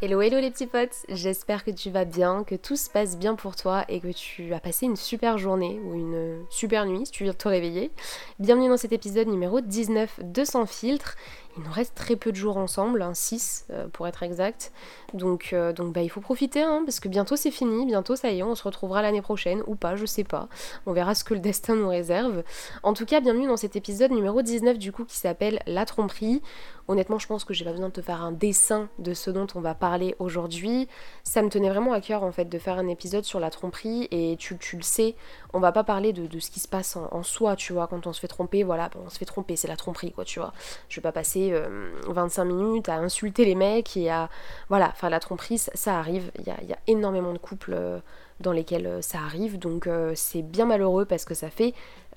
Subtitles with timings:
[0.00, 3.34] Hello hello les petits potes, j'espère que tu vas bien, que tout se passe bien
[3.34, 7.10] pour toi et que tu as passé une super journée ou une super nuit si
[7.10, 7.90] tu viens de te réveiller.
[8.38, 11.16] Bienvenue dans cet épisode numéro 19 de Sans filtre.
[11.58, 14.70] Il nous reste très peu de jours ensemble, 6 hein, euh, pour être exact.
[15.12, 18.30] Donc, euh, donc bah, il faut profiter hein, parce que bientôt c'est fini, bientôt ça
[18.30, 20.48] y est, on se retrouvera l'année prochaine ou pas, je sais pas.
[20.86, 22.44] On verra ce que le destin nous réserve.
[22.84, 26.42] En tout cas, bienvenue dans cet épisode numéro 19 du coup qui s'appelle La tromperie.
[26.90, 29.46] Honnêtement, je pense que j'ai pas besoin de te faire un dessin de ce dont
[29.54, 30.88] on va parler aujourd'hui.
[31.22, 34.08] Ça me tenait vraiment à cœur en fait de faire un épisode sur la tromperie
[34.10, 35.14] et tu, le sais,
[35.52, 38.14] on va pas parler de, ce qui se passe en, soi, tu vois, quand on
[38.14, 40.54] se fait tromper, voilà, on se fait tromper, c'est la tromperie quoi, tu vois.
[40.88, 44.28] Je vais pas passer 25 euh, minutes à insulter les mecs et à.
[44.68, 46.30] Voilà, enfin la tromperie, ça, arrive.
[46.38, 47.98] Il y a, énormément de couples euh,
[48.40, 51.74] dans lesquels euh, ça arrive, donc c'est bien malheureux parce que ça fait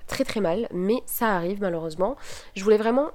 [0.08, 2.16] très très mal, mais ça arrive malheureusement.
[2.56, 3.12] Je voulais vraiment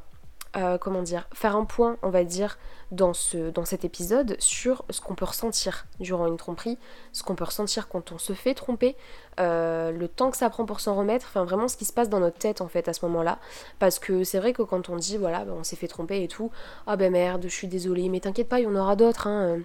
[0.56, 2.58] euh, comment dire, faire un point, on va dire,
[2.92, 6.78] dans, ce, dans cet épisode sur ce qu'on peut ressentir durant une tromperie,
[7.12, 8.96] ce qu'on peut ressentir quand on se fait tromper,
[9.40, 12.08] euh, le temps que ça prend pour s'en remettre, enfin vraiment ce qui se passe
[12.08, 13.38] dans notre tête en fait à ce moment-là.
[13.78, 16.28] Parce que c'est vrai que quand on dit, voilà, bah, on s'est fait tromper et
[16.28, 16.50] tout,
[16.86, 19.58] ah ben merde, je suis désolée, mais t'inquiète pas, il y en aura d'autres, hein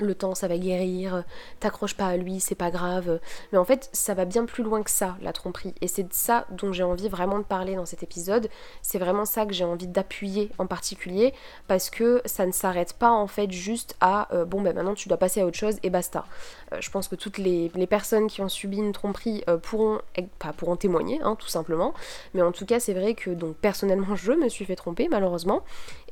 [0.00, 1.24] le temps ça va guérir,
[1.60, 3.20] t'accroches pas à lui, c'est pas grave.
[3.52, 5.74] Mais en fait, ça va bien plus loin que ça, la tromperie.
[5.80, 8.48] Et c'est de ça dont j'ai envie vraiment de parler dans cet épisode.
[8.82, 11.34] C'est vraiment ça que j'ai envie d'appuyer en particulier,
[11.68, 15.08] parce que ça ne s'arrête pas en fait juste à euh, bon ben maintenant tu
[15.08, 16.24] dois passer à autre chose et basta.
[16.72, 20.00] Euh, je pense que toutes les, personnes qui ont subi une tromperie euh, pourront,
[20.40, 21.94] pas pourront témoigner, hein, tout simplement.
[22.34, 25.62] Mais en tout cas, c'est vrai que donc personnellement, je me suis fait tromper malheureusement.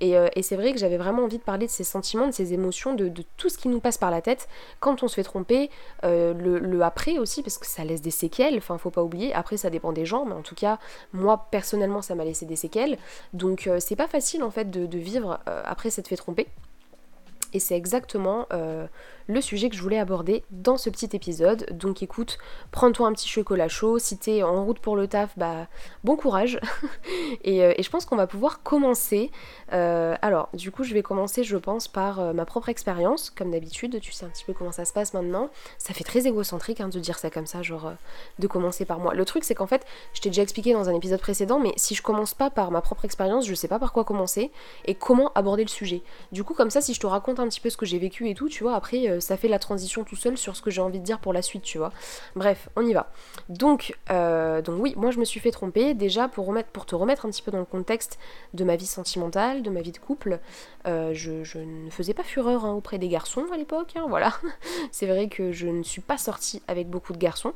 [0.01, 2.95] Et, c'est vrai que j'avais vraiment envie de parler de ces sentiments, de ces émotions,
[2.95, 4.49] de, de tout ce qui nous passe par la tête
[4.81, 5.71] quand on se fait tromper,
[6.05, 9.57] euh, le, après aussi, parce que ça laisse des séquelles, enfin faut pas oublier, après
[9.57, 10.79] ça dépend des gens, mais en tout cas,
[11.13, 12.99] moi personnellement ça m'a laissé des séquelles,
[13.33, 16.47] donc euh, c'est pas facile en fait de, vivre euh, après s'être fait tromper.
[17.53, 18.49] Et c'est exactement
[19.27, 21.67] le sujet que je voulais aborder dans ce petit épisode.
[21.73, 22.39] Donc écoute,
[22.71, 23.99] prends-toi un petit chocolat chaud.
[23.99, 25.67] Si t'es en route pour le taf, bah
[26.03, 26.59] bon courage.
[27.47, 29.31] Euh, et, je pense qu'on va pouvoir commencer.
[29.73, 33.31] Euh, alors, du coup, je vais commencer, je pense, par euh, ma propre expérience.
[33.31, 35.51] Comme d'habitude, tu sais un petit peu comment ça se passe maintenant.
[35.79, 37.93] Ça fait très égocentrique hein, de dire ça comme ça, genre
[38.39, 39.15] de commencer par moi.
[39.15, 39.85] Le truc, c'est qu'en fait,
[40.15, 42.81] je t'ai déjà expliqué dans un épisode précédent, mais si je commence pas par ma
[42.81, 44.51] propre expérience, je sais pas par quoi commencer
[44.87, 46.03] et comment aborder le sujet.
[46.33, 48.29] Du coup, comme ça, si je te raconte un petit peu ce que j'ai vécu
[48.29, 50.71] et tout, tu vois, après, euh, ça fait la transition tout seul sur ce que
[50.71, 51.93] j'ai envie de dire pour la suite, tu vois.
[52.37, 53.11] Bref, on y va.
[53.49, 56.55] Donc, euh, donc oui, moi je me suis fait tromper déjà pour,
[56.87, 58.19] te remettre un petit peu dans le contexte
[58.53, 60.41] de ma vie sentimentale, de ma vie de couple.
[60.87, 64.35] Euh, je, ne faisais pas fureur hein, auprès des garçons à l'époque, hein, voilà.
[64.93, 67.53] C'est vrai que je ne suis pas sortie avec beaucoup de garçons.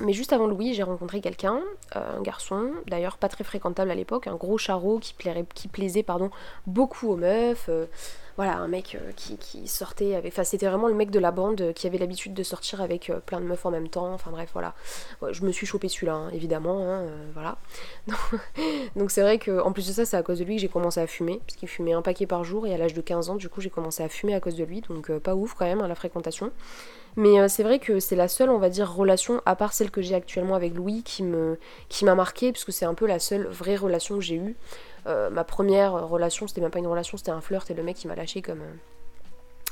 [0.00, 1.60] Mais juste avant Louis, j'ai rencontré quelqu'un,
[1.94, 5.14] un garçon, d'ailleurs pas très fréquentable à l'époque, un gros charreau qui,
[5.54, 6.30] qui plaisait pardon,
[6.66, 7.70] beaucoup aux meufs
[8.36, 10.32] voilà, un mec euh, qui, sortait avec.
[10.32, 13.08] Enfin, c'était vraiment le mec de la bande euh, qui avait l'habitude de sortir avec
[13.08, 14.12] euh, plein de meufs en même temps.
[14.12, 14.74] Enfin, bref, voilà.
[15.30, 16.80] je me suis chopé celui-là, hein, évidemment.
[16.82, 17.58] Hein, voilà.
[18.96, 20.68] Donc, c'est vrai que, en plus de ça, c'est à cause de lui que j'ai
[20.68, 21.40] commencé à fumer.
[21.46, 22.66] Parce qu'il fumait un paquet par jour.
[22.66, 24.64] Et à l'âge de 15 ans, du coup, j'ai commencé à fumer à cause de
[24.64, 24.80] lui.
[24.80, 26.50] Donc, pas ouf quand même, hein, la fréquentation.
[27.16, 30.02] Mais c'est vrai que c'est la seule, on va dire, relation, à part celle que
[30.02, 31.56] j'ai actuellement avec Louis, qui m'a
[31.88, 34.56] qui marqué, puisque c'est un peu la seule vraie relation que j'ai eue.
[35.06, 38.02] Euh, ma première relation, c'était même pas une relation, c'était un flirt et le mec
[38.02, 38.74] il m'a lâché comme, euh,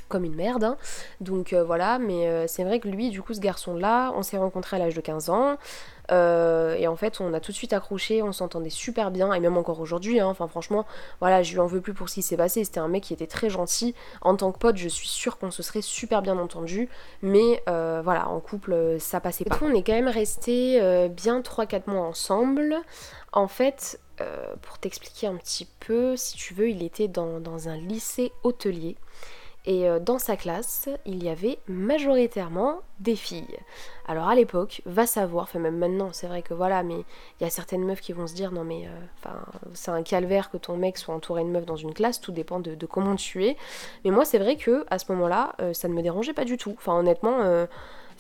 [0.09, 0.65] comme une merde.
[0.65, 0.77] Hein.
[1.21, 4.77] Donc euh, voilà, mais c'est vrai que lui, du coup, ce garçon-là, on s'est rencontré
[4.77, 5.57] à l'âge de 15 ans.
[6.11, 9.57] Et en fait, on a tout de suite accroché, on s'entendait super bien, et même
[9.57, 10.27] encore aujourd'hui, hein.
[10.27, 10.85] enfin franchement,
[11.21, 12.65] voilà, je lui en veux plus pour ce qui s'est passé.
[12.65, 13.95] C'était un mec qui était très gentil.
[14.21, 16.89] En tant que pote, je suis sûre qu'on se serait super bien entendu,
[17.23, 19.59] mais voilà, en couple, ça passait pas.
[19.63, 22.77] On est quand même resté bien 3-4 mois ensemble.
[23.33, 27.77] En fait, euh, pour t'expliquer un petit peu, si tu veux, il était dans, un
[27.77, 28.97] lycée hôtelier.
[29.65, 33.59] Et euh, dans sa classe, il y avait majoritairement des filles.
[34.07, 37.05] Alors à l'époque, va savoir, enfin même maintenant, c'est vrai que voilà, mais
[37.41, 39.31] il y a certaines meufs qui vont se dire non mais euh,
[39.75, 42.59] c'est un calvaire que ton mec soit entouré de meufs dans une classe, tout dépend
[42.59, 43.57] de, comment tu es.
[44.05, 46.75] Mais moi c'est vrai que à ce moment-là, ça ne me dérangeait pas du tout.
[46.77, 47.67] Enfin honnêtement,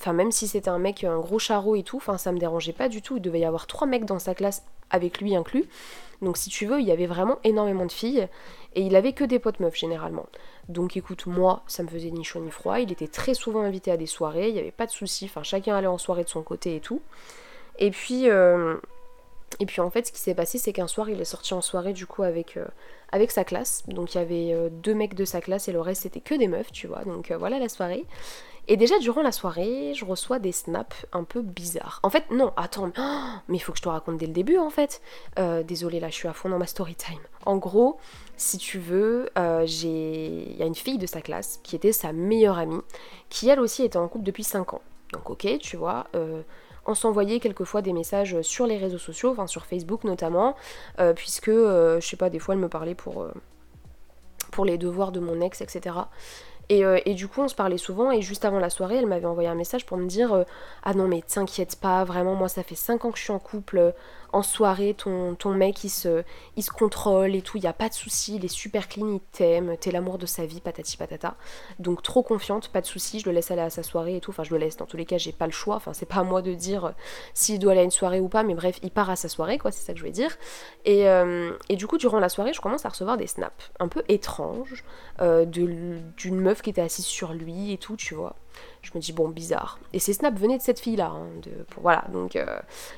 [0.02, 2.72] enfin même si c'était un mec, un gros charreau et tout, enfin ça me dérangeait
[2.72, 3.18] pas du tout.
[3.18, 5.68] Il devait y avoir trois mecs dans sa classe avec lui inclus.
[6.22, 8.28] Donc si tu veux, il y avait vraiment énormément de filles
[8.74, 10.26] et il avait que des potes meufs généralement.
[10.68, 12.80] Donc écoute, moi, ça me faisait ni chaud ni froid.
[12.80, 15.26] Il était très souvent invité à des soirées, il n'y avait pas de soucis.
[15.26, 17.00] Enfin, chacun allait en soirée de son côté et tout.
[17.78, 18.76] Et puis, euh,
[19.60, 21.60] et puis en fait, ce qui s'est passé, c'est qu'un soir, il est sorti en
[21.60, 22.66] soirée du coup avec, euh,
[23.12, 23.84] avec sa classe.
[23.88, 26.34] Donc il y avait euh, deux mecs de sa classe et le reste c'était que
[26.34, 27.04] des meufs, tu vois.
[27.04, 28.04] Donc voilà la soirée.
[28.68, 31.98] Et déjà durant la soirée, je reçois des snaps un peu bizarres.
[32.02, 32.92] En fait, non, attends,
[33.48, 35.02] mais il faut que je te raconte dès le début en fait.
[35.38, 37.18] Euh, désolée, là je suis à fond dans ma story time.
[37.44, 37.98] En gros,
[38.36, 39.28] si tu veux,
[39.64, 40.52] j'ai...
[40.52, 42.82] il y a une fille de sa classe qui était sa meilleure amie,
[43.30, 44.82] qui elle aussi était en couple depuis 5 ans.
[45.12, 46.06] Donc ok, tu vois,
[46.86, 50.54] on s'envoyait quelquefois des messages sur les réseaux sociaux, enfin sur Facebook notamment,
[51.16, 53.26] puisque, je sais pas, des fois elle me parlait pour,
[54.52, 55.96] pour les devoirs de mon ex, etc.
[56.72, 58.10] Euh, et, du coup, on se parlait souvent.
[58.10, 60.44] Et juste avant la soirée, elle m'avait envoyé un message pour me dire euh,
[60.82, 63.38] Ah non, mais t'inquiète pas, vraiment, moi, ça fait 5 ans que je suis en
[63.38, 63.92] couple
[64.32, 66.24] en soirée, ton, ton mec il se,
[66.56, 69.20] il contrôle et tout, il n'y a pas de souci, il est super clean, il
[69.20, 71.36] t'aime, t'es l'amour de sa vie, patati patata.
[71.78, 74.30] Donc trop confiante, pas de souci, je le laisse aller à sa soirée et tout.
[74.30, 75.76] Enfin, je le laisse, dans tous les cas, j'ai pas le choix.
[75.76, 76.90] Enfin, c'est pas à moi de dire euh,
[77.34, 79.58] s'il doit aller à une soirée ou pas, mais bref, il part à sa soirée,
[79.58, 80.36] quoi, c'est ça que je voulais dire.
[80.84, 83.88] Et, euh, et, du coup, durant la soirée, je commence à recevoir des snaps un
[83.88, 84.84] peu étranges
[85.20, 88.34] euh, d'une meuf qui était assise sur lui et tout, tu vois
[88.82, 89.78] je me dis bon bizarre.
[89.92, 91.26] Et ces snaps venaient de cette fille là hein,
[91.80, 92.04] voilà.
[92.12, 92.46] Donc euh,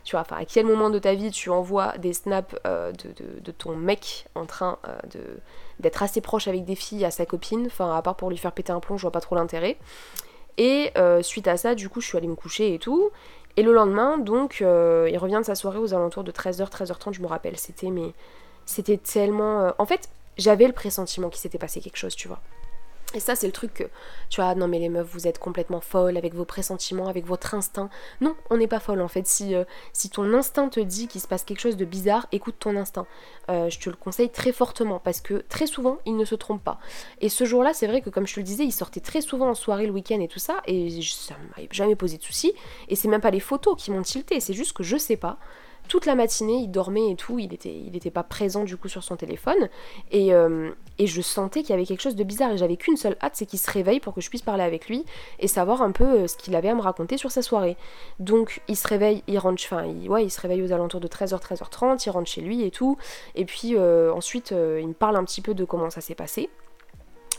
[0.05, 3.77] tu vois à quel moment de ta vie tu envoies des snaps euh, de, ton
[3.77, 4.99] mec en train euh,
[5.81, 7.67] d'être assez proche avec des filles à sa copine?
[7.67, 9.77] Enfin à part pour lui faire péter un plomb je vois pas trop l'intérêt.
[10.57, 10.93] Et
[11.23, 13.11] suite à ça du coup je suis allée me coucher et tout.
[13.57, 17.21] Et le lendemain donc il revient de sa soirée aux alentours de 13h 13h30 je
[17.21, 17.59] me rappelle.
[17.59, 18.13] C'était mais
[18.67, 22.41] c'était tellement en fait j'avais le pressentiment qu'il s'était passé quelque chose tu vois
[23.15, 23.85] et ça, c'est le truc que,
[24.29, 27.55] tu vois, non mais les meufs, vous êtes complètement folles avec vos pressentiments, avec votre
[27.55, 27.89] instinct.
[28.21, 29.27] Non, on n'est pas folle en fait.
[29.27, 32.57] Si, euh, si ton instinct te dit qu'il se passe quelque chose de bizarre, écoute
[32.59, 33.07] ton instinct.
[33.51, 36.63] Euh, je te le conseille très fortement parce que très souvent, il ne se trompe
[36.63, 36.79] pas.
[37.21, 39.51] Et ce jour-là, c'est vrai que comme je te le disais, il sortait très souvent
[39.51, 42.53] en soirée le week-end et tout ça, et ça m'a jamais posé de soucis.
[42.89, 45.39] Et c'est même pas les photos qui m'ont tilté, c'est juste que je sais pas
[45.89, 49.17] toute la matinée, il dormait et tout, il était, pas présent du coup sur son
[49.17, 49.69] téléphone,
[50.11, 52.97] et, euh, et je sentais qu'il y avait quelque chose de bizarre, et j'avais qu'une
[52.97, 55.05] seule hâte, c'est qu'il se réveille pour que je puisse parler avec lui,
[55.39, 57.77] et savoir un peu euh, ce qu'il avait à me raconter sur sa soirée.
[58.19, 61.41] Donc il se réveille, il rentre, enfin, ouais, il se réveille aux alentours de 13h,
[61.41, 62.97] 13h30, il rentre chez lui et tout,
[63.35, 66.49] et puis euh, ensuite il me parle un petit peu de comment ça s'est passé.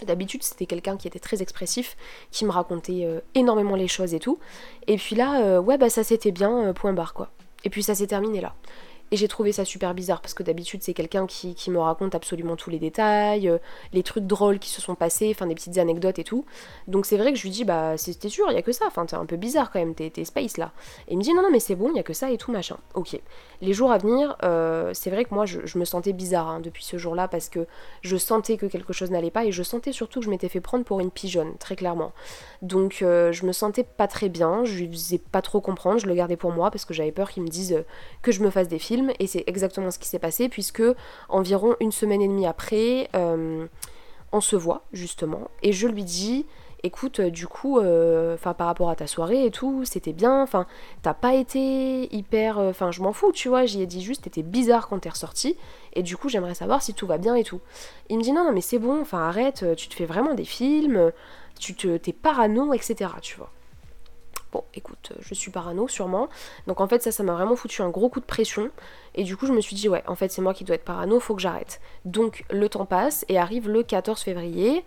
[0.06, 1.96] D'habitude, c'était quelqu'un qui était très expressif,
[2.30, 4.40] qui me racontait énormément les choses et tout.
[4.88, 7.32] Et puis là, ouais, bah ça c'était bien, point barre quoi.
[7.66, 8.56] Et puis ça s'est terminé là.
[9.12, 12.56] Et j'ai trouvé ça super bizarre parce que d'habitude c'est quelqu'un qui, me raconte absolument
[12.56, 13.60] tous les détails, euh,
[13.94, 16.46] les trucs drôles qui se sont passés, enfin des petites anecdotes et tout.
[16.88, 18.86] Donc c'est vrai que je lui dis bah c'était sûr, il y a que ça,
[18.88, 20.72] enfin t'es un peu bizarre quand même, t'es space là.
[21.08, 22.38] Et il me dit non non mais c'est bon, il y a que ça et
[22.38, 22.78] tout machin.
[22.96, 23.20] Ok.
[23.62, 26.84] Les jours à venir, euh, c'est vrai que moi je, me sentais bizarre hein, depuis
[26.84, 27.68] ce jour-là parce que
[28.02, 30.62] je sentais que quelque chose n'allait pas et je sentais surtout que je m'étais fait
[30.62, 32.12] prendre pour une pigeonne, très clairement.
[32.62, 36.08] Donc euh, je me sentais pas très bien, je lui faisais pas trop comprendre, je
[36.08, 37.84] le gardais pour moi parce que j'avais peur qu'il me dise
[38.22, 40.84] que je me fasse des films et c'est exactement ce qui s'est passé puisque
[41.30, 43.66] environ une semaine et demie après, euh,
[44.32, 46.46] on se voit justement et je lui dis
[46.84, 50.68] écoute, du coup, euh, enfin par rapport à ta soirée et tout, c'était bien, enfin,
[51.02, 54.24] t'as pas été hyper, euh, enfin, je m'en fous, tu vois, j'y ai dit juste,
[54.24, 55.58] t'étais bizarre quand t'es ressorti,
[55.94, 57.60] et du coup, j'aimerais savoir si tout va bien et tout.
[58.10, 60.46] Il me dit non, non, mais c'est bon, enfin, arrête, tu te fais vraiment des
[60.46, 61.12] films,
[61.60, 63.52] tu te, t'es parano, etc., tu vois.
[64.56, 66.30] Bon, écoute, je suis parano sûrement.
[66.66, 68.72] Donc en fait, ça, ça m'a vraiment foutu un gros coup de pression.
[69.16, 70.84] Et du coup, je me suis dit, ouais, en fait, c'est moi qui dois être
[70.84, 71.80] parano, faut que j'arrête.
[72.04, 74.84] Donc, le temps passe et arrive le 14 février.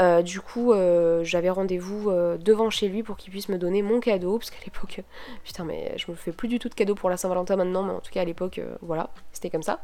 [0.00, 3.82] Euh, du coup, euh, j'avais rendez-vous euh, devant chez lui pour qu'il puisse me donner
[3.82, 4.38] mon cadeau.
[4.38, 5.02] Parce qu'à l'époque,
[5.44, 7.92] putain, mais je me fais plus du tout de cadeau pour la Saint-Valentin maintenant, mais
[7.92, 9.80] en tout cas, à l'époque, voilà, c'était comme ça.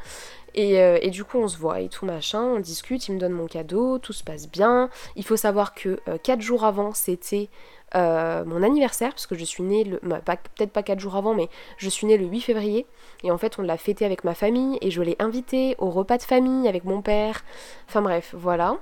[0.55, 3.33] Et, et, du coup, on se voit et tout machin, on discute, il me donne
[3.33, 4.89] mon cadeau, tout se passe bien.
[5.17, 7.49] Il faut savoir que 4 jours avant, c'était.
[7.95, 11.49] Mon anniversaire, parce que je suis née, le, bah, peut-être pas 4 jours avant, mais
[11.79, 12.87] je suis née le 8 février,
[13.23, 16.19] et en fait on l'a fêté avec ma famille et je l'ai invité au repas
[16.19, 17.45] de famille avec mon père.
[17.89, 18.79] Enfin bref, voilà.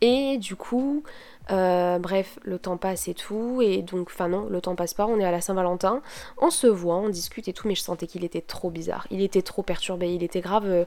[0.00, 1.02] Et du coup,
[1.50, 5.06] euh, bref, le temps passe et tout, et donc, enfin non, le temps passe pas,
[5.06, 6.02] on est à la Saint-Valentin,
[6.38, 9.22] on se voit, on discute et tout, mais je sentais qu'il était trop bizarre, il
[9.22, 10.84] était trop perturbé, il était grave, euh,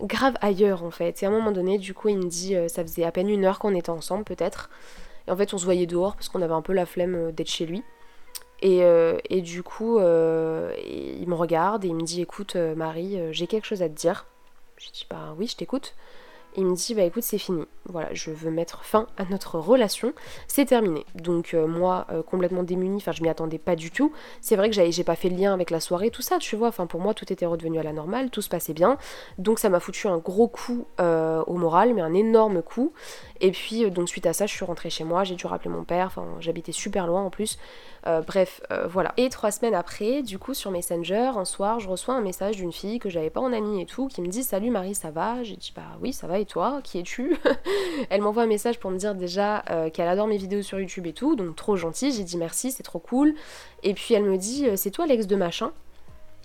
[0.00, 1.22] grave ailleurs en fait.
[1.22, 3.30] Et à un moment donné, du coup, il me dit, euh, ça faisait à peine
[3.30, 4.68] une heure qu'on était ensemble peut-être,
[5.26, 7.50] et en fait, on se voyait dehors parce qu'on avait un peu la flemme d'être
[7.50, 7.82] chez lui.
[8.64, 13.18] Euh, et, du coup, euh, il me regarde et il me dit Écoute, euh, Marie,
[13.32, 14.26] j'ai quelque chose à te dire.
[14.76, 15.94] Je dis Bah oui, je t'écoute
[16.56, 20.12] il me dit bah écoute c'est fini, voilà je veux mettre fin à notre relation,
[20.46, 21.04] c'est terminé.
[21.14, 24.12] Donc euh, moi euh, complètement démunie, enfin je m'y attendais pas du tout.
[24.40, 26.68] C'est vrai que j'ai pas fait le lien avec la soirée, tout ça, tu vois,
[26.68, 28.98] enfin pour moi tout était redevenu à la normale, tout se passait bien.
[29.38, 32.92] Donc ça m'a foutu un gros coup euh, au moral, mais un énorme coup.
[33.44, 35.84] Et puis donc suite à ça je suis rentrée chez moi, j'ai dû rappeler mon
[35.84, 37.58] père, enfin j'habitais super loin en plus.
[38.26, 39.12] bref, voilà.
[39.16, 42.72] Et trois semaines après, du coup sur Messenger, un soir, je reçois un message d'une
[42.72, 45.42] fille que j'avais pas en amie et tout, qui me dit Salut Marie, ça va?
[45.42, 46.80] J'ai dit Bah oui, ça va toi?
[46.82, 47.36] Qui es-tu?
[48.10, 51.06] Elle m'envoie un message pour me dire déjà euh, qu'elle adore mes vidéos sur YouTube
[51.06, 53.34] et tout, donc trop gentil, j'ai dit merci, c'est trop cool.
[53.82, 55.72] Et puis elle me dit euh, c'est toi l'ex de machin?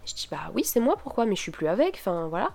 [0.05, 1.25] Je dis bah oui c'est moi, pourquoi?
[1.25, 2.51] Mais je suis plus avec, enfin voilà.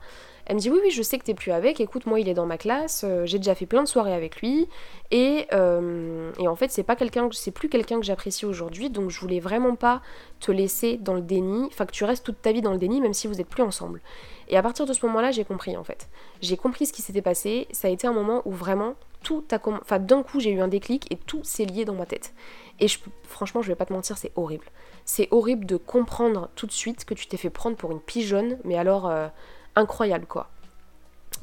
[0.47, 2.35] Elle me dit oui oui je sais que t'es plus avec, écoute moi il est
[2.35, 4.69] dans ma classe, euh, j'ai déjà fait plein de soirées avec lui
[5.11, 9.19] et, euh, en fait c'est pas quelqu'un c'est plus quelqu'un que j'apprécie aujourd'hui donc je
[9.21, 10.03] voulais vraiment pas
[10.41, 13.01] te laisser dans le déni, enfin que tu restes toute ta vie dans le déni
[13.01, 14.01] même si vous êtes plus ensemble.
[14.49, 16.09] Et à partir de ce moment-là j'ai compris en fait.
[16.43, 19.59] J'ai compris ce qui s'était passé, ça a été un moment où vraiment tout a
[19.67, 22.35] enfin d'un coup j'ai eu un déclic et tout s'est lié dans ma tête.
[22.81, 22.89] Et
[23.23, 24.67] franchement je vais pas te mentir c'est horrible.
[25.07, 28.59] C'est horrible de comprendre tout de suite que tu t'es fait prendre pour une pigeonne
[28.65, 29.29] mais alors euh,
[29.77, 30.49] incroyable quoi.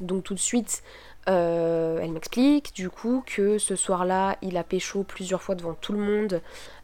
[0.00, 0.82] Donc tout de suite,
[1.28, 5.92] euh, elle m'explique du coup que ce soir-là, il a pécho plusieurs fois devant tout
[5.92, 6.40] le monde.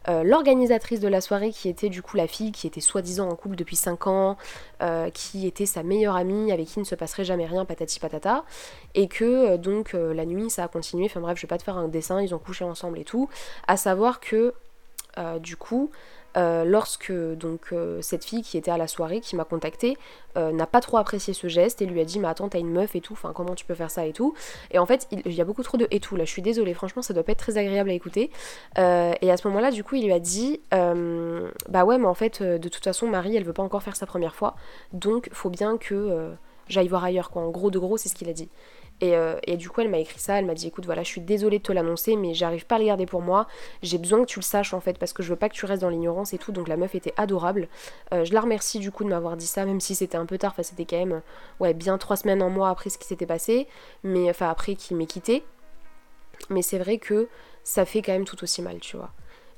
[0.07, 3.35] Euh, l'organisatrice de la soirée, qui était du coup la fille qui était soi-disant en
[3.35, 4.37] couple depuis 5 ans,
[4.81, 8.45] euh, qui était sa meilleure amie, avec qui ne se passerait jamais rien, patati patata,
[8.95, 11.05] et que donc la nuit ça a continué.
[11.05, 13.29] Enfin bref, je vais pas te faire un dessin, ils ont couché ensemble et tout.
[13.67, 14.53] À savoir que
[15.41, 15.91] du coup,
[16.37, 19.97] euh, lorsque donc euh, cette fille qui était à la soirée, qui m'a contacté,
[20.37, 22.71] euh, n'a pas trop apprécié ce geste et lui a dit mais attends t'as une
[22.71, 24.35] meuf et tout, enfin comment tu peux faire ça et tout.
[24.69, 26.75] Et en fait il, y a beaucoup trop de et tout là, je suis désolée,
[26.75, 28.29] franchement ça doit pas être très agréable à écouter.
[28.77, 32.43] et à ce moment-là du coup il lui a dit bah ouais mais en fait
[32.43, 34.55] de toute façon Marie elle veut pas encore faire sa première fois,
[34.93, 36.31] donc faut bien que
[36.67, 37.41] j'aille voir ailleurs quoi.
[37.41, 38.49] En gros de gros c'est ce qu'il a dit.
[39.03, 41.21] Euh, et, du coup, elle m'a écrit ça, elle m'a dit écoute, voilà, je suis
[41.21, 43.47] désolée de te l'annoncer, mais j'arrive pas à le garder pour moi.
[43.81, 45.65] J'ai besoin que tu le saches en fait, parce que je veux pas que tu
[45.65, 46.51] restes dans l'ignorance et tout.
[46.51, 47.67] Donc la meuf était adorable.
[48.13, 50.37] Euh, je la remercie du coup de m'avoir dit ça, même si c'était un peu
[50.37, 51.21] tard, enfin c'était quand même
[51.59, 53.67] ouais, bien trois semaines, en mois après ce qui s'était passé,
[54.03, 55.43] mais enfin après qu'il m'ait quitté.
[56.49, 57.27] Mais c'est vrai que
[57.63, 59.11] ça fait quand même tout aussi mal, tu vois.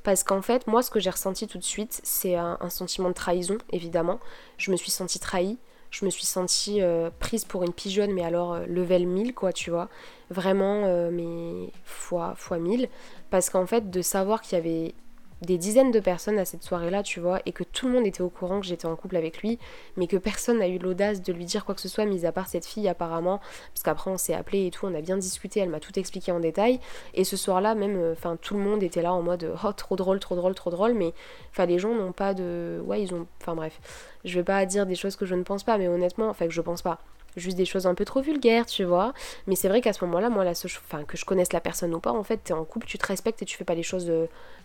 [0.03, 3.09] Parce qu'en fait, moi, ce que j'ai ressenti tout de suite, c'est un, un, sentiment
[3.09, 4.19] de trahison, évidemment.
[4.57, 5.59] Je me suis sentie trahie
[5.91, 9.51] je me suis sentie euh, prise pour une pigeonne, mais alors euh, level 1000, quoi,
[9.51, 9.89] tu vois.
[10.29, 12.87] Vraiment, euh, mais fois, fois 1000.
[13.29, 14.95] Parce qu'en fait, de savoir qu'il y avait
[15.41, 18.21] des dizaines de personnes à cette soirée-là, tu vois, et que tout le monde était
[18.21, 19.59] au courant que j'étais en couple avec lui,
[19.97, 22.31] mais que personne n'a eu l'audace de lui dire quoi que ce soit, mis à
[22.31, 23.39] part cette fille apparemment,
[23.73, 26.31] parce qu'après on s'est appelé et tout, on a bien discuté, elle m'a tout expliqué
[26.31, 26.79] en détail,
[27.13, 29.95] et ce soir-là même, euh, enfin tout le monde était là en mode oh trop
[29.95, 31.13] drôle, trop drôle, trop drôle, mais
[31.49, 33.79] enfin les gens n'ont pas de, ouais ils ont, enfin bref,
[34.23, 36.53] je vais pas dire des choses que je ne pense pas, mais honnêtement, enfin que
[36.53, 36.99] je pense pas,
[37.37, 39.13] juste des choses un peu trop vulgaires, tu vois.
[39.47, 41.99] Mais c'est vrai qu'à ce moment-là, moi, la enfin, que je connaisse la personne ou
[41.99, 44.11] pas, en fait, t'es en couple, tu te respectes et tu fais pas les choses.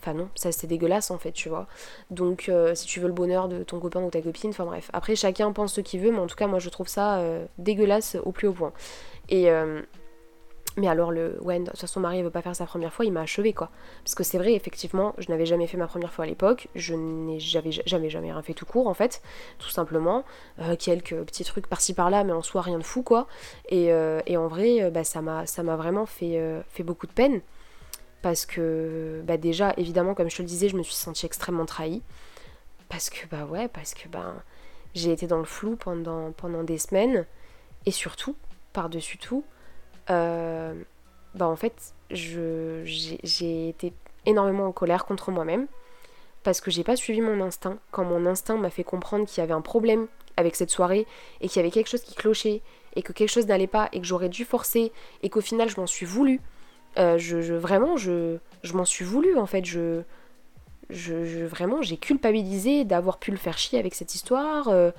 [0.00, 1.66] Enfin, non, ça c'est dégueulasse en fait, tu vois.
[2.10, 4.90] Donc, euh, si tu veux le bonheur de ton copain ou ta copine, enfin bref.
[4.92, 7.44] Après, chacun pense ce qu'il veut, mais en tout cas, moi, je trouve ça euh,
[7.58, 8.72] dégueulasse au plus haut point.
[9.28, 9.50] Et.
[9.50, 9.82] Euh,
[10.76, 13.12] mais alors le ouais, de toute façon Marie veut pas faire sa première fois, il
[13.12, 13.70] m'a achevé quoi.
[14.04, 16.94] Parce que c'est vrai, effectivement, je n'avais jamais fait ma première fois à l'époque, je
[16.94, 19.22] n'ai jamais, jamais jamais rien fait tout court en fait,
[19.58, 20.24] tout simplement.
[20.60, 23.26] Euh, quelques petits trucs par-ci par-là, mais en soi rien de fou quoi.
[23.70, 27.40] Et, euh, en vrai, euh, bah, ça m'a vraiment fait, beaucoup de peine.
[28.22, 31.64] Parce que bah déjà, évidemment, comme je te le disais, je me suis sentie extrêmement
[31.64, 32.02] trahie.
[32.88, 34.34] Parce que bah ouais, parce que ben
[34.94, 37.24] j'ai été dans le flou pendant, pendant des semaines.
[37.84, 38.34] Et surtout,
[38.72, 39.44] par-dessus tout,
[40.10, 40.74] euh,
[41.34, 43.92] bah en fait, j'ai été
[44.24, 45.66] énormément en colère contre moi-même
[46.42, 47.78] parce que j'ai pas suivi mon instinct.
[47.90, 51.06] Quand mon instinct m'a fait comprendre qu'il y avait un problème avec cette soirée
[51.40, 52.62] et qu'il y avait quelque chose qui clochait
[52.94, 55.80] et que quelque chose n'allait pas et que j'aurais dû forcer et qu'au final je
[55.80, 56.40] m'en suis voulu.
[56.98, 59.64] Euh, je, vraiment, je, je m'en suis voulu en fait.
[59.64, 60.02] Je,
[60.88, 64.68] je, vraiment, j'ai culpabilisé d'avoir pu le faire chier avec cette histoire.
[64.68, 64.92] Euh,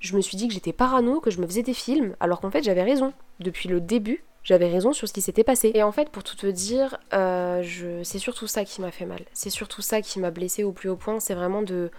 [0.00, 2.50] je me suis dit que j'étais parano, que je me faisais des films, alors qu'en
[2.50, 3.12] fait j'avais raison.
[3.40, 5.72] Depuis le début, j'avais raison sur ce qui s'était passé.
[5.74, 7.62] Et en fait, pour tout te dire, euh,
[8.04, 9.20] c'est surtout ça qui m'a fait mal.
[9.32, 11.18] C'est surtout ça qui m'a blessé au plus haut point.
[11.18, 11.90] C'est vraiment de,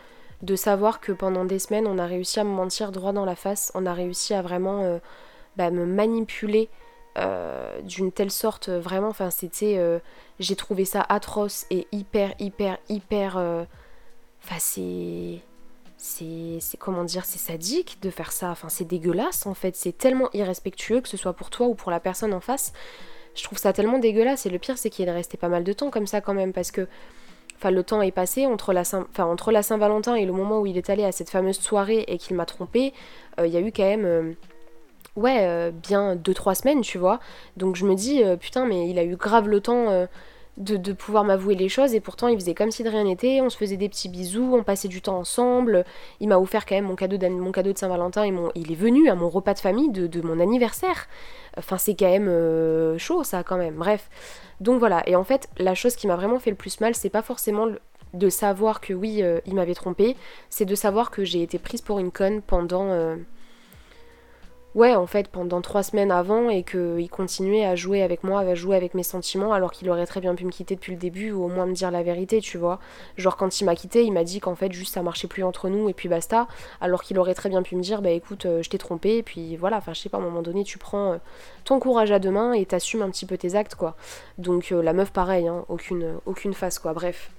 [0.43, 3.35] de savoir que pendant des semaines, on a réussi à me mentir droit dans la
[3.35, 3.71] face.
[3.73, 4.99] On a réussi à vraiment euh,
[5.57, 6.69] bah, me manipuler
[7.17, 8.69] euh, d'une telle sorte.
[8.69, 9.81] Vraiment, enfin, c'était.
[10.39, 13.37] J'ai trouvé ça atroce et hyper, hyper, hyper.
[13.37, 15.41] Enfin, c'est
[16.05, 18.51] c'est comment dire c'est sadique de faire ça.
[18.51, 19.75] Enfin c'est dégueulasse en fait.
[19.75, 22.73] C'est tellement irrespectueux que ce soit pour toi ou pour la personne en face.
[23.35, 24.45] Je trouve ça tellement dégueulasse.
[24.45, 26.53] Et le pire c'est qu'il est resté pas mal de temps comme ça quand même
[26.53, 26.87] parce que
[27.57, 31.03] enfin le temps est passé entre la Saint-Valentin et le moment où il est allé
[31.03, 32.93] à cette fameuse soirée et qu'il m'a trompé
[33.39, 34.33] euh, il y a eu quand même euh,
[35.15, 37.19] ouais euh, bien 2-3 semaines tu vois.
[37.57, 40.07] Donc je me dis putain mais il a eu grave le temps
[40.57, 41.93] de, pouvoir m'avouer les choses.
[41.93, 44.55] Et pourtant il faisait comme si de rien n'était, on se faisait des petits bisous,
[44.55, 45.85] on passait du temps ensemble,
[46.19, 48.75] il m'a offert quand même mon cadeau, mon cadeau de Saint-Valentin et mon, il est
[48.75, 51.07] venu à mon repas de famille de, mon anniversaire.
[51.57, 54.09] Enfin c'est quand même euh, chaud ça quand même, bref.
[54.61, 57.09] Donc voilà, et en fait la chose qui m'a vraiment fait le plus mal c'est
[57.09, 57.67] pas forcément
[58.13, 60.15] de savoir que oui euh, il m'avait trompé,
[60.49, 62.89] c'est de savoir que j'ai été prise pour une conne pendant...
[62.89, 63.15] Euh,
[64.75, 68.55] ouais, en fait, pendant trois semaines avant et qu'il continuait à jouer avec moi, à
[68.55, 71.31] jouer avec mes sentiments, alors qu'il aurait très bien pu me quitter depuis le début
[71.31, 72.79] ou au moins me dire la vérité, tu vois.
[73.17, 75.69] Genre, quand il m'a quitté, il m'a dit qu'en fait, juste ça marchait plus entre
[75.69, 76.47] nous et puis basta,
[76.81, 79.23] alors qu'il aurait très bien pu me dire, bah écoute, euh, je t'ai trompé, et
[79.23, 81.17] puis voilà, enfin, je sais pas, à un moment donné, tu prends euh,
[81.63, 83.95] ton courage à deux mains et t'assumes un petit peu tes actes, quoi.
[84.37, 86.93] Donc, euh, la meuf, pareil, hein, aucune, aucune face, quoi.
[86.93, 87.31] Bref.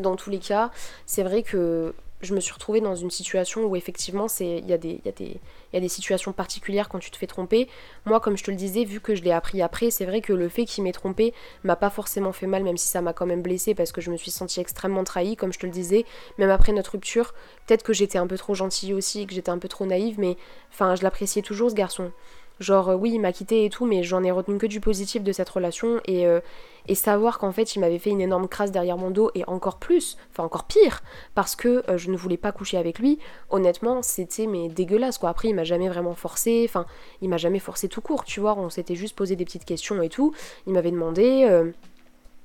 [0.00, 0.70] Dans tous les cas,
[1.06, 4.78] c'est vrai que je me suis retrouvée dans une situation où effectivement il y, a
[4.78, 7.68] des, situations particulières quand tu te fais tromper.
[8.04, 10.32] Moi, comme je te le disais, vu que je l'ai appris après, c'est vrai que
[10.32, 13.26] le fait qu'il m'ait trompé m'a pas forcément fait mal, même si ça m'a quand
[13.26, 16.04] même blessé parce que je me suis sentie extrêmement trahie, comme je te le disais.
[16.38, 17.34] Même après notre rupture,
[17.66, 20.36] peut-être que j'étais un peu trop gentille aussi, que j'étais un peu trop naïve, mais
[20.72, 22.12] enfin, je l'appréciais toujours ce garçon.
[22.60, 25.22] Genre, euh, oui, il m'a quitté et tout, mais j'en ai retenu que du positif
[25.22, 26.00] de cette relation.
[26.06, 26.40] Et, euh,
[26.86, 29.78] et savoir qu'en fait, il m'avait fait une énorme crasse derrière mon dos, et encore
[29.78, 31.02] plus, enfin encore pire,
[31.34, 33.18] parce que euh, je ne voulais pas coucher avec lui,
[33.50, 35.30] honnêtement, c'était mais dégueulasse, quoi.
[35.30, 36.86] Après, il m'a jamais vraiment forcé, enfin,
[37.22, 38.56] il m'a jamais forcé tout court, tu vois.
[38.58, 40.34] On s'était juste posé des petites questions et tout.
[40.66, 41.72] Il m'avait demandé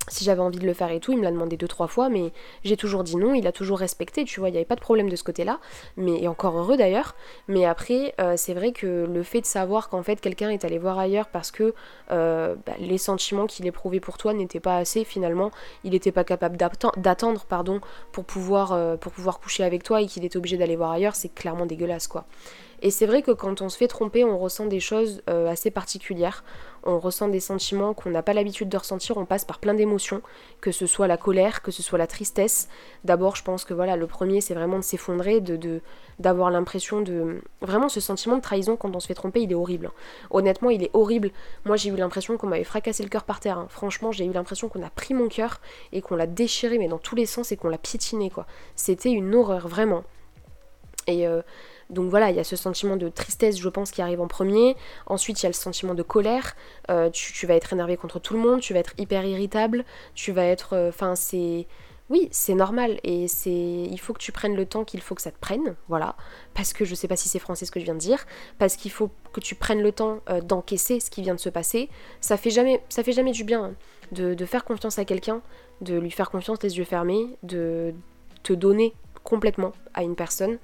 [0.08, 2.10] si j'avais envie de le faire et tout, il me l'a demandé deux trois fois,
[2.10, 2.32] mais
[2.64, 4.82] j'ai toujours dit non, il a toujours respecté, tu vois, il n'y avait pas de
[4.82, 5.60] problème de ce côté-là,
[5.98, 7.16] mais et encore heureux d'ailleurs.
[7.48, 10.78] Mais après, euh, c'est vrai que le fait de savoir qu'en fait quelqu'un est allé
[10.78, 11.74] voir ailleurs parce que
[12.12, 15.52] euh, bah, les sentiments qu'il éprouvait pour toi n'étaient pas assez finalement,
[15.84, 20.08] il n'était pas capable d'attendre, pardon, pour pouvoir, euh, pour pouvoir coucher avec toi et
[20.08, 22.26] qu'il était obligé d'aller voir ailleurs, c'est clairement dégueulasse quoi.
[22.82, 25.72] Et c'est vrai que quand on se fait tromper, on ressent des choses euh, assez
[25.72, 26.44] particulières.
[26.84, 29.18] On ressent des sentiments qu'on n'a pas l'habitude de ressentir.
[29.18, 30.22] On passe par plein d'émotions,
[30.62, 32.70] que ce soit la colère, que ce soit la tristesse.
[33.04, 35.82] D'abord, je pense que voilà, le premier, c'est vraiment de s'effondrer, de
[36.20, 39.56] d'avoir l'impression de vraiment ce sentiment de trahison quand on se fait tromper, il est
[39.56, 39.90] horrible.
[40.32, 41.32] Honnêtement, il est horrible.
[41.64, 43.58] Moi, j'ai eu l'impression qu'on m'avait fracassé le cœur par terre.
[43.58, 43.68] Hein.
[43.70, 45.62] Franchement, j'ai eu l'impression qu'on a pris mon cœur
[45.94, 48.46] et qu'on l'a déchiré, mais dans tous les sens, et qu'on l'a piétiné, quoi.
[48.76, 50.04] C'était une horreur, vraiment.
[51.08, 51.42] Et euh,
[51.90, 54.76] donc voilà, il y a ce sentiment de tristesse, je pense, qui arrive en premier.
[55.08, 56.56] Ensuite, il y a le sentiment de colère.
[56.92, 60.32] Euh, tu, vas être énervé contre tout le monde, tu vas être hyper irritable, tu
[60.32, 60.74] vas être...
[60.74, 61.68] Euh, enfin, c'est...
[62.10, 65.22] Oui, c'est normal et c'est il faut que tu prennes le temps qu'il faut que
[65.22, 66.16] ça te prenne, voilà,
[66.56, 68.26] parce que je sais pas si c'est français ce que je viens de dire,
[68.58, 71.50] parce qu'il faut que tu prennes le temps euh, d'encaisser ce qui vient de se
[71.50, 71.88] passer.
[72.20, 73.74] Ça fait jamais ça fait jamais du bien hein,
[74.12, 75.44] de, de faire confiance à quelqu'un,
[75.82, 77.94] de lui faire confiance les yeux fermés, de
[78.42, 80.58] te donner complètement à une personne.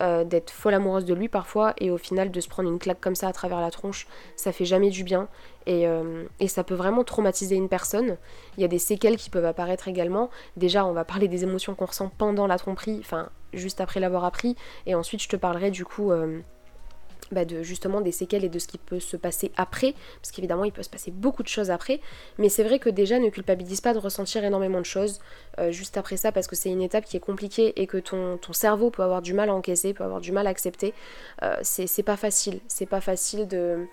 [0.00, 3.00] Euh, d'être folle amoureuse de lui parfois et au final de se prendre une claque
[3.00, 4.06] comme ça à travers la tronche,
[4.36, 5.26] ça fait jamais du bien
[5.66, 8.16] et, euh, et, ça peut vraiment traumatiser une personne.
[8.56, 10.30] Il y a des séquelles qui peuvent apparaître également.
[10.56, 14.24] Déjà, on va parler des émotions qu'on ressent pendant la tromperie, enfin juste après l'avoir
[14.24, 14.56] appris,
[14.86, 16.40] et ensuite je te parlerai du coup euh,
[17.32, 20.64] bah, de justement des séquelles et de ce qui peut se passer après, parce qu'évidemment
[20.64, 22.00] il peut se passer beaucoup de choses après,
[22.38, 25.20] mais c'est vrai que déjà ne culpabilise pas de ressentir énormément de choses
[25.58, 28.38] euh, juste après ça, parce que c'est une étape qui est compliquée et que ton,
[28.52, 30.94] cerveau peut avoir du mal à encaisser, peut avoir du mal à accepter.
[31.42, 33.86] Euh, c'est pas facile, c'est pas facile de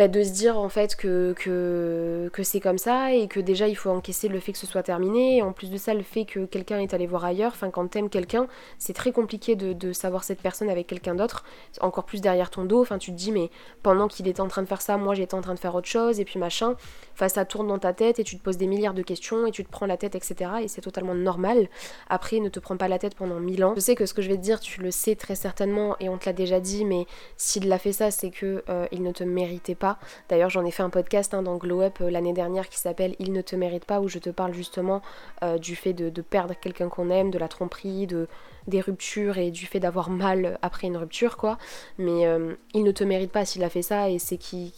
[0.00, 3.68] bah, de se dire en fait que, que, que c'est comme ça et que déjà
[3.68, 5.36] il faut encaisser le fait que ce soit terminé.
[5.36, 7.86] Et en plus de ça, le fait que quelqu'un est allé voir ailleurs, enfin quand
[7.86, 8.46] t'aimes quelqu'un,
[8.78, 11.44] c'est très compliqué de, de, savoir cette personne avec quelqu'un d'autre,
[11.82, 12.80] encore plus derrière ton dos.
[12.80, 13.50] Enfin tu te dis mais
[13.82, 15.86] pendant qu'il était en train de faire ça, moi j'étais en train de faire autre
[15.86, 16.76] chose et puis machin.
[17.12, 19.50] Enfin ça tourne dans ta tête et tu te poses des milliards de questions et
[19.50, 20.50] tu te prends la tête, etc.
[20.62, 21.68] Et c'est totalement normal.
[22.08, 23.74] Après ne te prends pas la tête pendant mille ans.
[23.76, 26.08] Je sais que ce que je vais te dire, tu le sais très certainement et
[26.08, 27.04] on te l'a déjà dit, mais
[27.36, 29.89] s'il l'a fait ça, c'est que euh, il ne te méritait pas.
[30.28, 33.14] D'ailleurs, j'en ai fait un podcast hein, dans Glow Up euh, l'année dernière qui s'appelle
[33.18, 35.02] Il ne te mérite pas, où je te parle justement
[35.42, 38.28] euh, du fait de, perdre quelqu'un qu'on aime, de la tromperie, de,
[38.66, 41.58] des ruptures et du fait d'avoir mal après une rupture, quoi.
[41.98, 44.72] Mais euh, il ne te mérite pas s'il a fait ça et c'est qui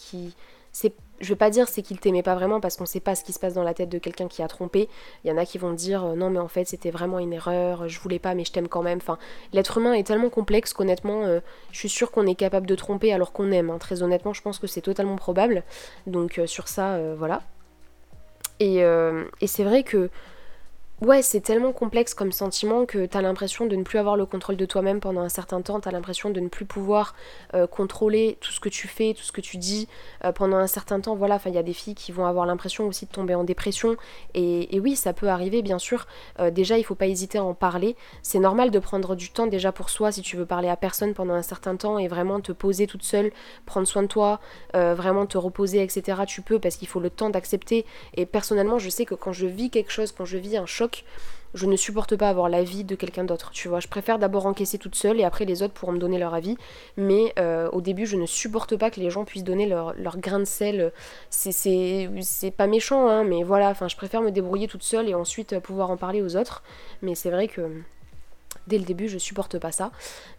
[0.73, 3.23] c'est je veux pas dire c'est qu'il t'aimait pas vraiment parce qu'on sait pas ce
[3.23, 4.89] qui se passe dans la tête de quelqu'un qui a trompé.
[5.25, 7.33] Il y en a qui vont dire euh, non mais en fait c'était vraiment une
[7.33, 8.99] erreur, je voulais pas mais je t'aime quand même.
[8.99, 9.19] Enfin,
[9.53, 13.13] l'être humain est tellement complexe qu'honnêtement euh, je suis sûre qu'on est capable de tromper
[13.13, 13.71] alors qu'on aime.
[13.71, 13.79] Hein.
[13.79, 15.63] Très honnêtement je pense que c'est totalement probable.
[16.09, 17.43] Donc euh, sur ça voilà.
[18.61, 18.85] Et
[19.47, 20.09] c'est vrai que
[21.01, 24.57] Ouais, c'est tellement complexe comme sentiment que t'as l'impression de ne plus avoir le contrôle
[24.57, 27.17] de toi-même pendant un certain temps, t'as l'impression de ne plus pouvoir
[27.55, 29.89] euh, contrôler tout ce que tu fais, tout ce que tu dis
[30.25, 31.17] euh, pendant un certain temps.
[31.17, 33.43] Voilà, enfin, il y a des filles qui vont avoir l'impression aussi de tomber en
[33.43, 33.97] dépression.
[34.35, 36.07] Et, oui, ça peut arriver, bien sûr.
[36.39, 37.97] Euh, déjà, il faut pas hésiter à en parler.
[38.23, 41.15] C'est normal de prendre du temps déjà pour soi si tu veux parler à personne
[41.15, 43.33] pendant un certain temps et vraiment te poser toute seule,
[43.67, 44.39] prendre soin de toi,
[44.73, 46.23] vraiment te reposer, etc.
[46.29, 47.87] Tu peux parce qu'il faut le temps d'accepter.
[48.15, 50.92] Et personnellement, je sais que quand je vis quelque chose, quand je vis un choc,
[51.55, 53.81] je ne supporte pas avoir l'avis de quelqu'un d'autre, tu vois.
[53.81, 56.57] Je préfère d'abord encaisser toute seule et après les autres pourront me donner leur avis.
[56.97, 60.39] Mais euh, au début, je ne supporte pas que les gens puissent donner leur, grain
[60.39, 60.93] de sel.
[61.31, 62.09] C'est
[62.57, 65.91] pas méchant, hein, mais voilà, enfin, je préfère me débrouiller toute seule et ensuite pouvoir
[65.91, 66.63] en parler aux autres.
[67.03, 67.71] Mais c'est vrai que
[68.67, 69.91] dès le début, je supporte pas ça.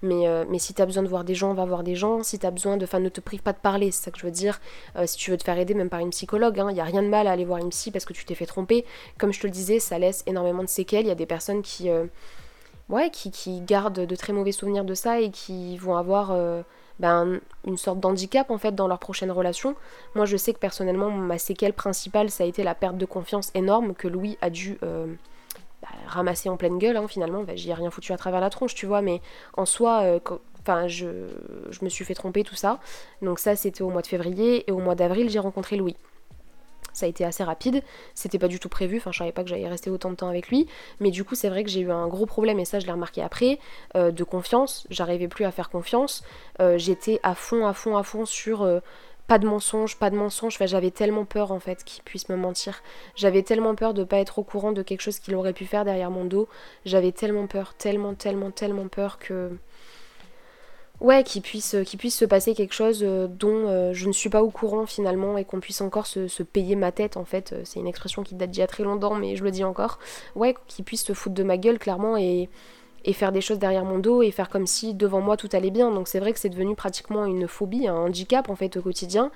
[0.02, 2.24] Mais, euh, mais si t'as besoin de voir des gens, va voir des gens.
[2.24, 2.86] Si t'as besoin de.
[2.86, 4.60] Enfin, ne te prive pas de parler, c'est ça que je veux dire.
[4.96, 6.86] Euh, si tu veux te faire aider, même par une psychologue, il hein, n'y a
[6.86, 8.86] rien de mal à aller voir une psy parce que tu t'es fait tromper.
[9.18, 11.06] Comme je te le disais, ça laisse énormément de séquelles.
[11.06, 11.90] Il y a des personnes qui.
[12.90, 16.32] ouais, qui, qui, gardent de très mauvais souvenirs de ça et qui vont avoir
[17.00, 19.76] ben, une sorte d'handicap en fait dans leur prochaine relation.
[20.16, 23.52] Moi je sais que personnellement ma séquelle principale ça a été la perte de confiance
[23.56, 25.08] énorme que Louis a dû euh,
[26.13, 27.43] ramasser en pleine gueule hein, finalement.
[27.56, 29.21] J'y ai rien foutu à travers la tronche tu vois mais
[29.56, 30.19] en soi euh,
[30.89, 32.80] je me suis fait tromper tout ça.
[33.21, 35.97] Donc ça c'était au mois de février et au mois d'avril j'ai rencontré Louis.
[36.93, 37.82] Ça a été assez rapide,
[38.13, 40.28] c'était pas du tout prévu, enfin je savais pas que j'allais rester autant de temps
[40.28, 40.67] avec lui,
[40.99, 42.91] mais du coup c'est vrai que j'ai eu un gros problème, et ça je l'ai
[42.91, 43.58] remarqué après,
[43.95, 46.23] euh, de confiance, j'arrivais plus à faire confiance,
[46.62, 48.82] euh, j'étais à fond, à fond, à fond sur...
[49.28, 52.36] Pas de mensonge, pas de mensonge, enfin, j'avais tellement peur en fait qu'il puisse me
[52.36, 52.84] mentir.
[53.16, 55.86] J'avais tellement peur de pas être au courant de quelque chose qu'il aurait pu faire
[55.86, 56.50] derrière mon dos.
[56.86, 59.52] J'avais tellement peur, tellement, tellement, tellement peur que
[61.00, 64.50] ouais, qu'il puisse, se passer quelque chose euh, dont euh, je ne suis pas au
[64.50, 67.56] courant finalement et qu'on puisse encore se, payer ma tête en fait.
[67.64, 70.00] C'est une expression qui date d'il y a très longtemps, mais je le dis encore.
[70.36, 72.50] Ouais, qu'il puisse se foutre de ma gueule clairement et,
[73.12, 75.92] faire des choses derrière mon dos et faire comme si devant moi tout allait bien.
[75.92, 79.32] Donc c'est vrai que c'est devenu pratiquement une phobie, un handicap en fait au quotidien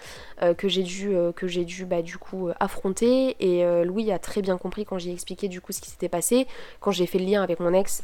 [0.58, 3.36] que j'ai dû, que j'ai dû bah, du coup affronter.
[3.40, 6.48] Et Louis a très bien compris quand j'ai expliqué du coup ce qui s'était passé,
[6.80, 8.04] quand j'ai fait le lien avec mon ex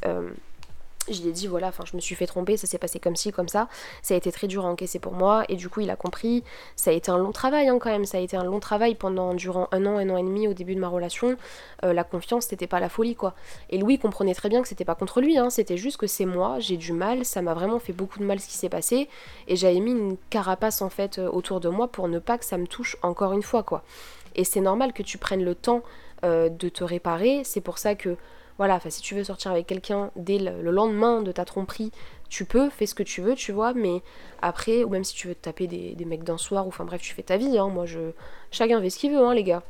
[1.09, 3.15] je lui ai dit voilà, enfin je me suis fait tromper, ça s'est passé comme
[3.15, 3.67] ci, comme ça.
[4.01, 6.43] Ça a été très dur à encaisser pour moi et du coup il a compris.
[6.75, 8.95] Ça a été un long travail hein, quand même, ça a été un long travail
[8.95, 11.35] pendant durant un an, un an et demi au début de ma relation.
[11.83, 13.33] Euh, la confiance c'était pas la folie quoi.
[13.69, 16.25] Et Louis comprenait très bien que c'était pas contre lui, hein, c'était juste que c'est
[16.25, 19.09] moi, j'ai du mal, ça m'a vraiment fait beaucoup de mal ce qui s'est passé
[19.47, 22.45] et j'avais mis une carapace en fait euh, autour de moi pour ne pas que
[22.45, 23.83] ça me touche encore une fois quoi.
[24.35, 25.83] Et c'est normal que tu prennes le temps
[26.23, 28.15] euh, de te réparer, c'est pour ça que
[28.57, 31.91] voilà, si tu veux sortir avec quelqu'un dès le, lendemain de ta tromperie,
[32.29, 34.01] tu peux, fais ce que tu veux, tu vois, mais
[34.41, 37.01] après, ou même si tu veux te taper des, mecs d'un soir, ou enfin bref,
[37.01, 38.11] tu fais ta vie, hein, moi je.
[38.51, 39.63] Chacun fait ce qu'il veut, hein, les gars.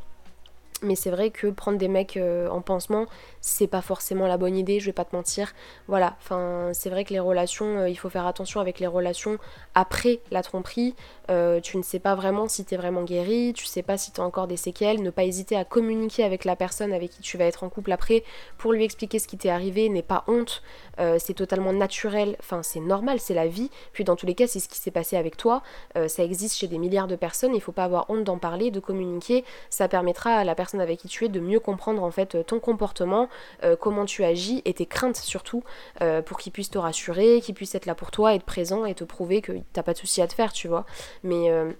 [0.84, 3.06] Mais c'est vrai que prendre des mecs euh, en pansement,
[3.40, 5.54] c'est pas forcément la bonne idée, je vais pas te mentir.
[5.88, 9.38] Voilà, enfin, c'est vrai que les relations, euh, il faut faire attention avec les relations
[9.76, 10.94] après la tromperie.
[11.32, 14.24] Euh, tu ne sais pas vraiment si t'es vraiment guéri, tu sais pas si t'as
[14.24, 15.02] encore des séquelles.
[15.02, 17.94] Ne pas hésiter à communiquer avec la personne avec qui tu vas être en couple
[17.94, 18.24] après
[18.58, 19.88] pour lui expliquer ce qui t'est arrivé.
[19.88, 20.62] N'aie pas honte,
[20.98, 23.72] c'est totalement naturel, enfin, c'est normal, c'est la vie.
[23.94, 25.64] Puis dans tous les cas, c'est ce qui s'est passé avec toi.
[26.08, 28.80] ça existe chez des milliards de personnes, il faut pas avoir honte d'en parler, de
[28.80, 29.46] communiquer.
[29.70, 32.60] Ça permettra à la personne avec qui tu es de mieux comprendre en fait ton
[32.60, 33.30] comportement,
[33.64, 35.64] euh, comment tu agis et tes craintes surtout
[36.02, 38.96] euh, pour qu'il puisse te rassurer, qu'il puisse être là pour toi, être présent et
[38.96, 40.86] te prouver que t'as pas de souci à te faire, tu vois.
[41.24, 41.72] Mais euh,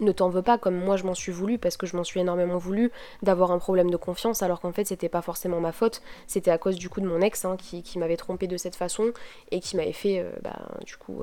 [0.00, 2.20] ne t'en veux pas comme moi je m'en suis voulu parce que je m'en suis
[2.20, 2.90] énormément voulu
[3.22, 6.58] d'avoir un problème de confiance alors qu'en fait c'était pas forcément ma faute c'était à
[6.58, 9.12] cause du coup de mon ex hein, qui, m'avait trompé de cette façon
[9.52, 11.22] et qui m'avait fait bah, du coup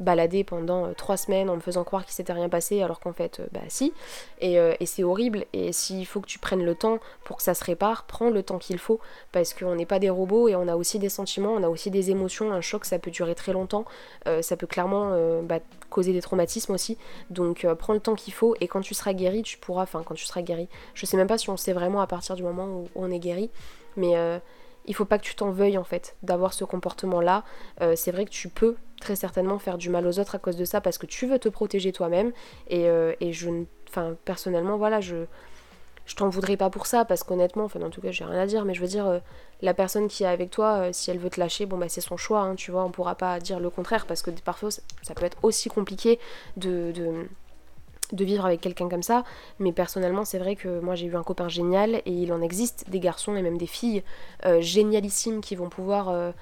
[0.00, 3.12] balader pendant euh, trois semaines en me faisant croire qu'il s'était rien passé alors qu'en
[3.12, 3.92] fait, euh, bah si.
[4.42, 5.44] Euh, et, c'est horrible.
[5.52, 8.42] Et s'il faut que tu prennes le temps pour que ça se répare, prends le
[8.42, 8.98] temps qu'il faut
[9.30, 11.90] parce qu'on n'est pas des robots et on a aussi des sentiments, on a aussi
[11.90, 12.50] des émotions.
[12.52, 13.84] Un choc, ça peut durer très longtemps.
[14.40, 15.60] ça peut clairement bah,
[15.90, 16.98] causer des traumatismes aussi.
[17.28, 20.14] Donc prends le temps qu'il faut et quand tu seras guéri, tu pourras, enfin quand
[20.14, 22.66] tu seras guéri, je sais même pas si on sait vraiment à partir du moment
[22.66, 23.50] où on est guéri,
[23.96, 24.14] mais
[24.86, 27.44] il faut pas que tu t'en veuilles en fait d'avoir ce comportement là.
[27.94, 30.64] c'est vrai que tu peux très certainement faire du mal aux autres à cause de
[30.64, 32.32] ça parce que tu veux te protéger toi-même
[32.68, 33.50] et, euh, et, je
[33.88, 35.24] enfin personnellement voilà je
[36.06, 38.46] je t'en voudrais pas pour ça parce qu'honnêtement enfin en tout cas j'ai rien à
[38.46, 39.18] dire mais je veux dire euh,
[39.62, 42.00] la personne qui est avec toi euh, si elle veut te lâcher bon bah c'est
[42.00, 45.14] son choix hein, tu vois on pourra pas dire le contraire parce que parfois ça
[45.14, 46.20] peut être aussi compliqué
[46.56, 47.26] de, de
[48.12, 49.24] de vivre avec quelqu'un comme ça,
[49.58, 52.88] mais personnellement c'est vrai que moi j'ai eu un copain génial et il en existe
[52.88, 54.02] des garçons et même des filles
[54.58, 56.32] génialissimes qui vont pouvoir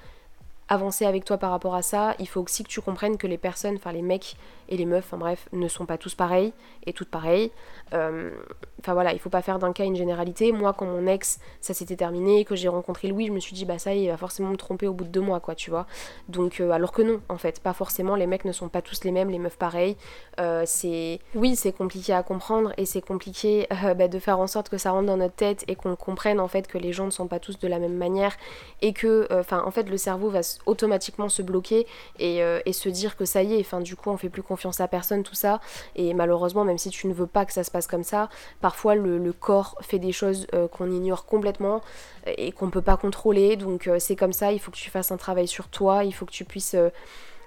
[0.67, 3.37] avancer avec toi par rapport à ça, il faut aussi que tu comprennes que les
[3.37, 4.35] personnes, enfin les mecs
[4.69, 6.53] et les meufs, enfin bref, ne sont pas tous pareils
[6.85, 7.51] et toutes pareilles.
[7.93, 8.31] Euh,
[8.79, 10.51] enfin voilà, il faut pas faire d'un cas une généralité.
[10.51, 13.65] Moi, quand mon ex, ça s'était terminé, que j'ai rencontré Louis, je me suis dit,
[13.65, 15.87] bah ça, il va forcément me tromper au bout de deux mois, quoi, tu vois.
[16.29, 19.03] Donc, euh, alors que non, en fait, pas forcément, les mecs ne sont pas tous
[19.03, 19.97] les mêmes, les meufs pareilles.
[20.39, 21.19] Euh, c'est.
[21.33, 24.91] Oui, c'est compliqué à comprendre et c'est compliqué bah, de faire en sorte que ça
[24.91, 27.39] rentre dans notre tête et qu'on comprenne en fait que les gens ne sont pas
[27.39, 28.37] tous de la même manière
[28.81, 31.87] et que, enfin, en fait, le cerveau va automatiquement se bloquer
[32.19, 34.58] et, et se dire que ça y est, enfin, du coup, on fait plus confiance
[34.59, 35.61] confiance à personne, tout ça.
[35.95, 38.27] Et malheureusement, même si tu ne veux pas que ça se passe comme ça,
[38.59, 41.81] parfois le, corps fait des choses euh, qu'on ignore complètement
[42.25, 43.55] et qu'on peut pas contrôler.
[43.55, 46.11] Donc euh, c'est comme ça, il faut que tu fasses un travail sur toi, il
[46.11, 46.75] faut que tu puisses...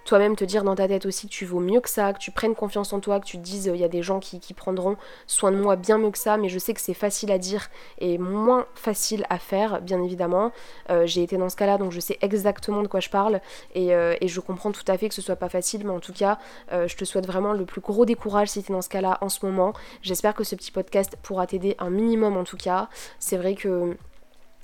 [0.02, 2.18] Euh, toi-même te dire dans ta tête aussi que tu vaux mieux que ça, que
[2.18, 4.40] tu prennes confiance en toi, que tu te dises il y a des gens qui,
[4.54, 7.38] prendront soin de moi bien mieux que ça, mais je sais que c'est facile à
[7.38, 10.52] dire et moins facile à faire, bien évidemment.
[10.90, 13.40] Euh, j'ai été dans ce cas-là, donc je sais exactement de quoi je parle
[13.74, 16.00] et, euh, et, je comprends tout à fait que ce soit pas facile, mais en
[16.00, 16.38] tout cas,
[16.70, 19.28] je te souhaite vraiment le plus gros décourage si tu es dans ce cas-là en
[19.28, 19.72] ce moment.
[20.02, 22.88] J'espère que ce petit podcast pourra t'aider un minimum en tout cas.
[23.18, 23.96] C'est vrai que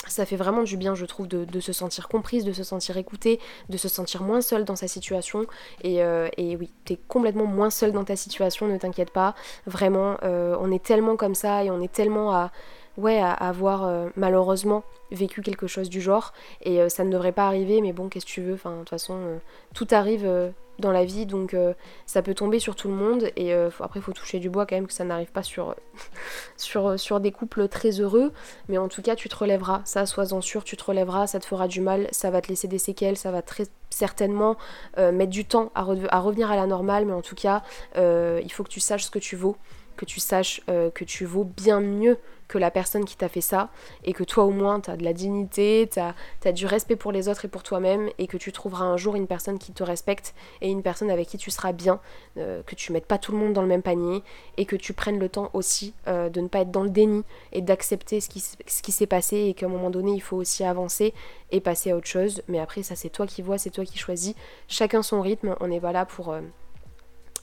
[0.07, 3.41] ça fait vraiment du bien, je trouve, de, se sentir comprise, de se sentir écoutée,
[3.69, 5.47] de se sentir moins seule dans sa situation.
[5.83, 9.35] Et, euh, et oui, t'es complètement moins seule dans ta situation, ne t'inquiète pas.
[9.67, 12.53] Vraiment, euh, on est tellement comme ça et on est tellement à,
[12.99, 16.35] ouais, à avoir euh, malheureusement vécu quelque chose du genre.
[16.63, 18.55] Et ça ne devrait pas arriver, mais bon, qu'est-ce que tu veux?
[18.55, 19.41] Enfin, de toute façon,
[19.75, 21.75] tout arrive dans la vie, donc euh,
[22.07, 23.31] ça peut tomber sur tout le monde.
[23.37, 25.75] Et euh, après, il faut toucher du bois quand même que ça n'arrive pas sur,
[26.57, 28.33] sur, sur des couples très heureux.
[28.69, 31.47] Mais en tout cas, tu te relèveras, ça, sois-en sûr, tu te relèveras, ça te
[31.47, 34.57] fera du mal, ça va te laisser des séquelles, ça va très certainement
[34.99, 35.81] euh, mettre du temps à,
[36.11, 37.05] à, revenir à la normale.
[37.07, 37.63] Mais en tout cas,
[37.97, 39.57] il faut que tu saches ce que tu vaux,
[39.97, 43.69] que tu saches que tu vaux bien mieux que la personne qui t'a fait ça
[44.05, 47.13] et que toi au moins tu as de la dignité, tu as, du respect pour
[47.13, 49.83] les autres et pour toi-même et que tu trouveras un jour une personne qui te
[49.83, 52.01] respecte et une personne avec qui tu seras bien,
[52.39, 54.23] euh, que tu mettes pas tout le monde dans le même panier
[54.57, 57.23] et que tu prennes le temps aussi euh, de ne pas être dans le déni
[57.53, 60.37] et d'accepter ce qui, ce qui s'est passé et qu'à un moment donné il faut
[60.37, 61.13] aussi avancer
[61.51, 62.43] et passer à autre chose.
[62.49, 64.35] Mais après ça c'est toi qui vois, c'est toi qui choisis,
[64.69, 66.41] chacun son rythme, on est là pour, euh,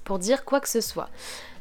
[0.04, 1.10] pour dire quoi que ce soit.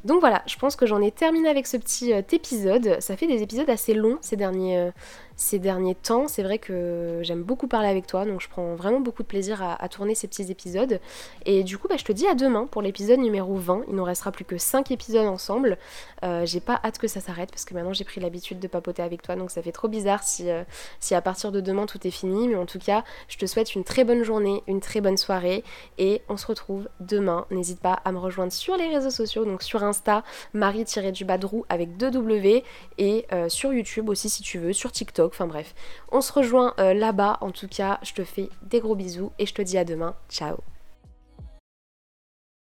[0.05, 2.97] Donc voilà, je pense que j'en ai terminé avec ce petit épisode.
[3.01, 4.91] Ça fait des épisodes assez longs ces derniers,
[5.37, 6.29] ces derniers temps.
[6.29, 9.63] C'est vrai que j'aime beaucoup parler avec toi, donc je prends vraiment beaucoup de plaisir
[9.63, 11.01] à, tourner ces petits épisodes.
[11.45, 13.85] Et du coup, bah, je te dis à demain pour l'épisode numéro 20.
[13.89, 15.79] Il nous restera plus que 5 épisodes ensemble.
[16.25, 19.03] Euh, j'ai pas hâte que ça s'arrête parce que maintenant j'ai pris l'habitude de papoter
[19.03, 20.65] avec toi, donc ça fait trop bizarre si, euh,
[21.01, 22.49] si à partir de demain tout est fini.
[22.49, 25.65] Mais en tout cas, je te souhaite une très bonne journée, une très bonne soirée
[25.99, 27.47] et on se retrouve demain.
[27.51, 32.11] N'hésite pas à me rejoindre sur les réseaux sociaux, donc sur Insta, Marie-du-Badrou avec 2
[32.11, 32.65] W
[32.99, 35.75] et euh, sur YouTube aussi si tu veux, sur TikTok Enfin bref,
[36.11, 37.39] on se rejoint euh, là-bas.
[37.41, 40.15] En tout cas, je te fais des gros bisous et je te dis à demain.
[40.29, 40.57] Ciao